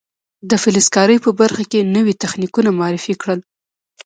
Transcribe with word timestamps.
د 0.49 0.51
فلز 0.61 0.87
کارۍ 0.95 1.17
په 1.25 1.29
برخه 1.39 1.63
کې 1.71 1.89
نوي 1.95 2.13
تخنیکونه 2.23 2.69
معرفي 2.79 3.13
کړل. 3.21 3.39